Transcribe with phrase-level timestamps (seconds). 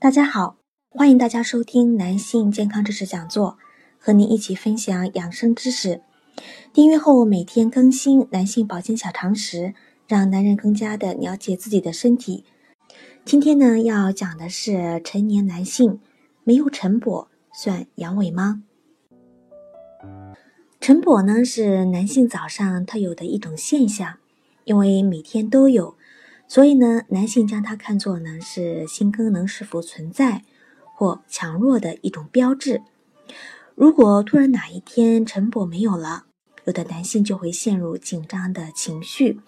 [0.00, 0.56] 大家好，
[0.88, 3.58] 欢迎大家收听男性健康知识讲座，
[3.98, 6.00] 和您一起分享养生知识。
[6.72, 9.74] 订阅后每天更新男性保健小常识，
[10.08, 12.46] 让男人更加的了解自己的身体。
[13.26, 16.00] 今天呢，要讲的是成年男性
[16.44, 18.62] 没有晨勃算阳痿吗？
[20.80, 24.16] 晨勃呢是男性早上特有的一种现象，
[24.64, 25.94] 因为每天都有。
[26.50, 30.42] 所以呢，男性将它看作呢是性功能是否存在
[30.96, 32.82] 或强弱的一种标志。
[33.76, 36.24] 如果突然哪一天晨勃没有了，
[36.64, 39.38] 有的男性就会陷入紧张的情绪，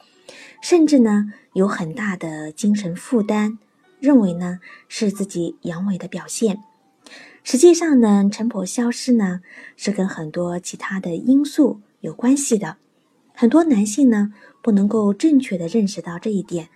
[0.62, 3.58] 甚至呢有很大的精神负担，
[3.98, 6.62] 认为呢是自己阳痿的表现。
[7.42, 9.40] 实际上呢，晨勃消失呢
[9.77, 12.77] 是跟很多其他的因素有关系的。
[13.34, 16.68] 很多男性呢不能够正确的认识到这一点。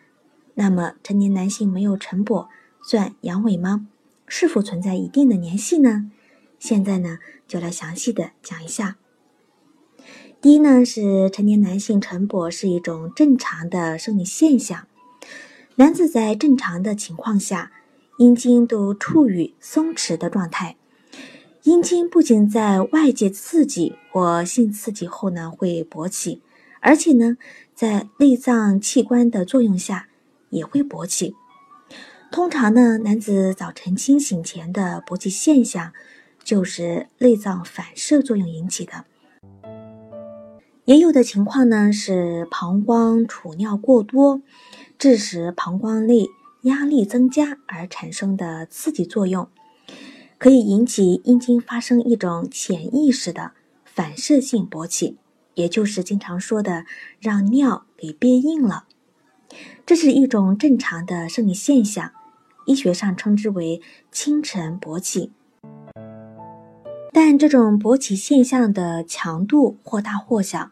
[0.58, 2.48] 那么，成年男性没有晨勃
[2.82, 3.86] 算阳痿吗？
[4.26, 6.10] 是否存在一定的联系呢？
[6.58, 8.96] 现在呢，就来详细的讲一下。
[10.40, 14.88] 第一呢，是成年男性晨勃是一种正常的生理现象。
[15.74, 17.70] 男子在正常的情况下，
[18.18, 20.76] 阴茎都处于松弛的状态。
[21.64, 26.40] 阴茎不仅在外界刺激或性刺激后呢会勃起，
[26.80, 27.36] 而且呢，
[27.74, 30.08] 在内脏器官的作用下。
[30.56, 31.34] 也会勃起。
[32.32, 35.92] 通常呢，男子早晨清醒前的勃起现象，
[36.42, 39.04] 就是内脏反射作用引起的。
[40.84, 44.42] 也有的情况呢，是膀胱储尿过多，
[44.98, 46.26] 致使膀胱内
[46.62, 49.48] 压力增加而产生的刺激作用，
[50.38, 53.52] 可以引起阴茎发生一种潜意识的
[53.84, 55.16] 反射性勃起，
[55.54, 56.84] 也就是经常说的
[57.20, 58.84] 让尿给憋硬了。
[59.84, 62.10] 这是一种正常的生理现象，
[62.66, 63.80] 医学上称之为
[64.10, 65.32] 清晨勃起。
[67.12, 70.70] 但这种勃起现象的强度或大或小，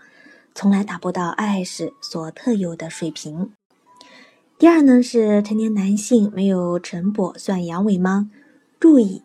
[0.55, 3.53] 从来达不到 IS 所特有的水平。
[4.59, 8.31] 第二呢，是成年男性没有晨勃算阳痿吗？
[8.79, 9.23] 注意，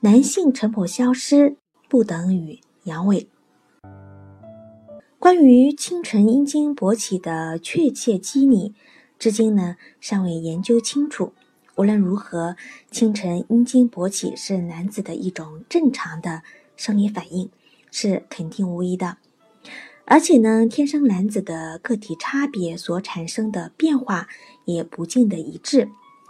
[0.00, 1.56] 男性晨勃消失
[1.88, 3.26] 不等于阳痿。
[5.20, 8.72] 关于清晨阴茎勃起的确切机理。
[9.18, 11.32] 至今呢，尚未研究清楚。
[11.74, 12.54] 无论如何，
[12.92, 16.42] 清晨阴茎勃起是男子的一种正常的
[16.76, 17.50] 生理反应，
[17.90, 19.16] 是肯定无疑的。
[20.04, 24.28] 而且呢，天生男子的个体差别所产生的变化
[24.66, 25.88] 也不尽的一致，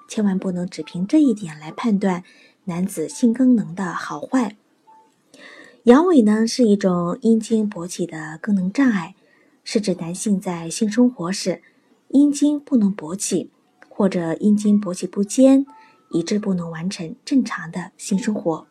[0.08, 2.24] 千万不能只凭这一点来判断
[2.64, 4.56] 男子性功能的好坏。
[5.88, 9.14] 阳痿呢，是一种阴茎勃起的功能障碍，
[9.64, 11.62] 是指男性在性生活时。
[12.08, 13.50] 阴茎不能勃起，
[13.88, 15.64] 或者阴茎勃起不坚，
[16.10, 18.66] 以致不能完成正常的性生活。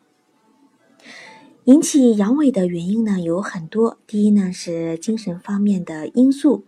[1.64, 3.98] 引起阳痿的原因呢有很多。
[4.06, 6.66] 第一呢是精神方面的因素，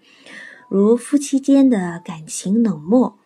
[0.69, 3.17] 如夫妻间的感情冷漠，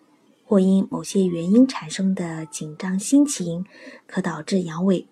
[0.45, 3.65] 或因某些原因产生的紧张心情，
[4.07, 5.07] 可导致阳痿。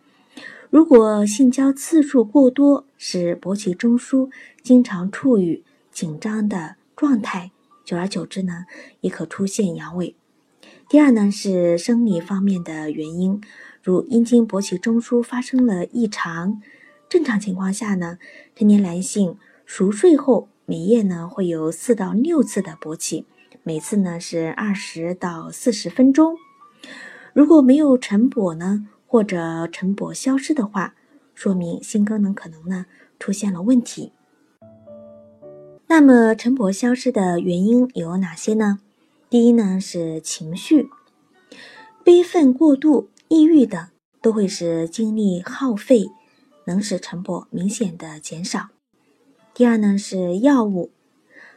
[0.72, 4.30] 如果性交次数过多，使勃起中枢
[4.62, 7.50] 经常处于紧张的状态。
[7.84, 8.64] 久而久之呢，
[9.02, 10.14] 也可出现阳痿。
[10.88, 13.38] 第二呢是生理方面的原因，
[13.82, 16.62] 如阴茎勃起中枢发生了异常。
[17.06, 18.16] 正常情况下呢，
[18.56, 23.26] 成年男性熟睡后每夜呢会有四到六次的勃起，
[23.62, 26.38] 每次呢是二十到四十分钟。
[27.34, 30.94] 如果没有晨勃呢，或者晨勃消失的话，
[31.34, 32.86] 说明性功能可能呢
[33.18, 34.10] 出现了问题。
[35.86, 38.78] 那么晨勃消失的原因有哪些呢？
[39.28, 40.88] 第一呢是情绪，
[42.02, 43.86] 悲愤过度、抑郁等
[44.22, 46.06] 都会使精力耗费，
[46.64, 48.68] 能使晨勃明显的减少。
[49.52, 50.90] 第二呢是药物，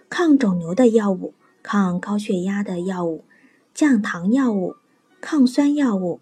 [0.09, 3.23] 抗肿瘤的药物、抗高血压的药物、
[3.73, 4.75] 降糖药物、
[5.21, 6.19] 抗酸药物、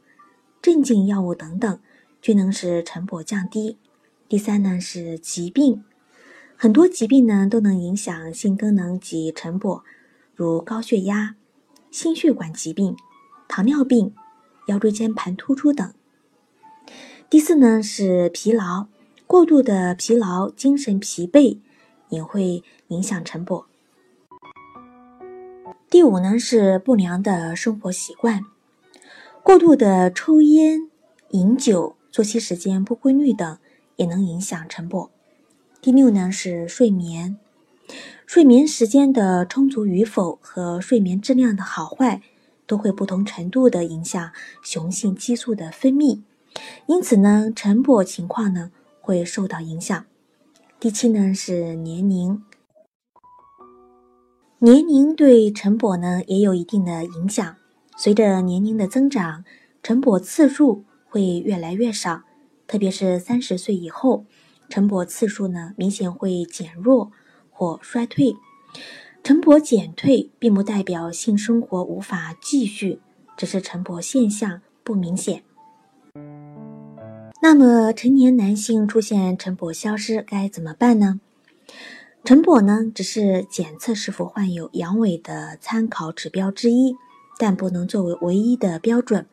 [0.64, 1.80] 镇静药物等等，
[2.22, 3.78] 均能使晨勃降低。
[4.30, 5.84] 第三呢是疾病。
[6.56, 9.82] 很多疾病呢都能影响性功能及晨勃，
[10.34, 11.36] 如高血压、
[11.92, 12.96] 心血管疾病、
[13.50, 14.16] 糖尿病、
[14.68, 15.94] 腰椎间盘突出等。
[17.30, 18.88] 第四呢是疲劳，
[19.28, 21.60] 过度的疲劳、精神疲惫
[22.08, 23.66] 也会影响晨勃。
[25.90, 28.46] 第五呢是不良的生活习惯，
[29.44, 30.90] 过度的抽烟、
[31.32, 33.58] 饮酒、作息时间不规律等
[33.98, 35.10] 也能影响晨勃。
[35.82, 37.38] 第六呢是睡眠，
[38.26, 42.22] 睡眠时间的充足与否和睡眠质量的好坏
[42.66, 44.32] 都会不同程度的影响
[44.64, 46.22] 雄性激素的分泌。
[46.86, 50.06] 因此呢，晨勃情况呢会受到影响。
[50.80, 52.42] 第七呢是年龄，
[54.60, 57.58] 年龄对晨勃呢也有一定的影响。
[57.96, 59.46] 随着年龄的增长，
[59.82, 62.24] 晨勃次数会越来越少，
[62.68, 64.26] 特别是三十岁以后，
[64.70, 67.12] 晨勃次数呢明显会减弱
[67.52, 68.36] 或衰退。
[69.24, 73.00] 晨勃减退并不代表性生活无法继续，
[73.38, 75.44] 只是晨勃现象不明显。
[77.42, 81.20] 那么，成年男性出现晨勃消失该怎么办呢？
[82.24, 86.96] 晨勃呢，只是检测是否患有阳痿的参考指标之一，
[87.44, 89.26] 但不能作为唯一的标准。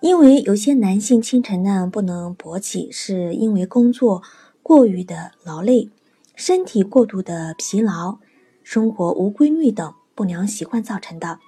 [0.00, 4.22] 因为有些男性清晨呢不能勃起，是因为工作
[4.62, 5.90] 过于的劳累、
[6.36, 8.18] 身体过度的疲劳、
[8.62, 11.40] 生活无规律等不良习惯造成的。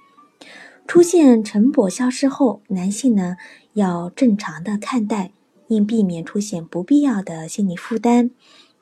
[0.88, 3.36] 出现晨勃消失后，男性呢
[3.74, 5.30] 要正常的看待，
[5.68, 8.32] 应避免出现不必要的心理负担，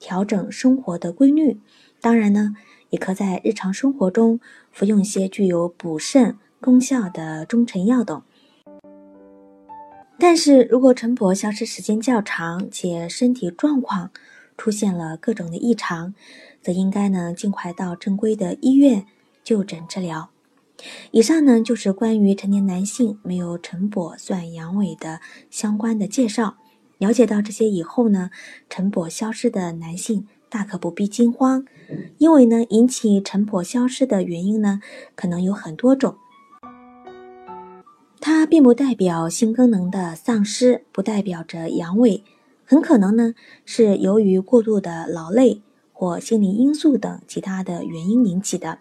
[0.00, 1.60] 调整生活的规律。
[2.00, 2.54] 当然呢，
[2.88, 4.40] 也可在日常生活中
[4.78, 8.22] 服用一些具有补肾功效的中成药等。
[10.20, 14.12] 但是如果晨勃消失时间较长，且身体状况
[14.56, 16.14] 出现了各种的异常，
[16.62, 19.04] 则应该呢尽快到正规的医院
[19.42, 20.30] 就诊治疗。
[21.10, 25.20] 以上呢就是关于成年男性没有晨勃算阳痿的
[25.50, 26.56] 相关的介绍。
[26.98, 28.30] 了解到这些以后呢，
[28.70, 31.64] 晨勃消失的男性大可不必惊慌，
[32.18, 34.80] 因为呢引起晨勃消失的原因呢
[35.14, 36.16] 可能有很多种。
[38.20, 42.22] 它并不代表性功能的丧失，不代表着阳痿，
[42.64, 43.34] 很可能呢
[43.64, 45.62] 是由于过度的劳累
[45.92, 48.78] 或心理因素等其他的原因引起的。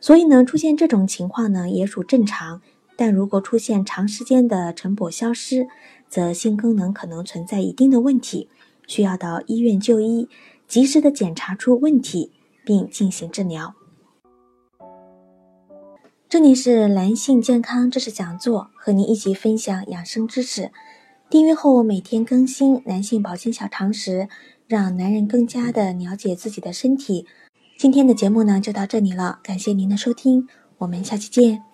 [0.00, 2.60] 所以呢，出现这种情况呢也属正常，
[2.96, 5.68] 但如果出现长时间的晨勃消失，
[6.08, 8.48] 则性功能可能存在一定的问题，
[8.86, 10.28] 需要到医院就医，
[10.66, 12.32] 及时的检查出问题，
[12.64, 13.74] 并进行治疗。
[16.28, 20.72] 这里是男性健康知识讲座，和您一起分享养生知识。
[21.30, 24.28] 订阅后每天更新男性保健小常识，
[24.66, 27.26] 让男人更加的了解自己的身体。
[27.78, 31.73] 今天的节目呢就到这里了，感谢您的收听，我们下期见。